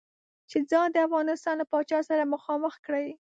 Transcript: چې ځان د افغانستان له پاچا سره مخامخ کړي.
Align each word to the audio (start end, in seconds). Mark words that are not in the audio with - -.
چې 0.49 0.57
ځان 0.69 0.87
د 0.93 0.97
افغانستان 1.07 1.55
له 1.61 1.65
پاچا 1.71 1.99
سره 2.09 2.31
مخامخ 2.33 2.73
کړي. 2.85 3.07